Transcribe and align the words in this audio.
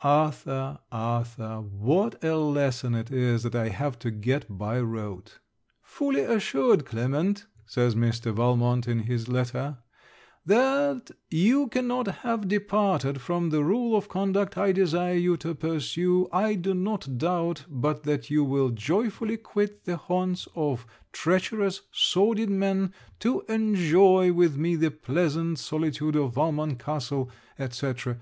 Arthur, 0.00 0.80
Arthur, 0.90 1.60
what 1.60 2.24
a 2.24 2.34
lesson 2.36 2.96
it 2.96 3.12
is 3.12 3.44
that 3.44 3.54
I 3.54 3.68
have 3.68 3.96
to 4.00 4.10
get 4.10 4.58
by 4.58 4.80
rote! 4.80 5.38
'Fully 5.82 6.22
assured, 6.22 6.84
Clement,' 6.84 7.46
says 7.64 7.94
Mr. 7.94 8.34
Valmont 8.34 8.88
in 8.88 9.04
his 9.04 9.28
letter, 9.28 9.78
'that 10.44 11.12
you 11.30 11.68
cannot 11.68 12.08
have 12.08 12.48
departed 12.48 13.20
from 13.20 13.50
the 13.50 13.62
rule 13.62 13.96
of 13.96 14.08
conduct 14.08 14.58
I 14.58 14.72
desired 14.72 15.22
you 15.22 15.36
to 15.36 15.54
pursue, 15.54 16.28
I 16.32 16.56
do 16.56 16.74
not 16.74 17.16
doubt 17.16 17.64
but 17.68 18.02
that 18.02 18.28
you 18.30 18.42
will 18.42 18.70
joyfully 18.70 19.36
quit 19.36 19.84
the 19.84 19.96
haunts 19.96 20.48
of 20.56 20.84
treacherous 21.12 21.82
sordid 21.92 22.50
men, 22.50 22.92
to 23.20 23.42
enjoy 23.42 24.32
with 24.32 24.56
me 24.56 24.74
the 24.74 24.90
pleasant 24.90 25.60
solitude 25.60 26.16
of 26.16 26.34
Valmont 26.34 26.80
castle, 26.80 27.30
&c. 27.60 27.68
&c.' 27.96 28.14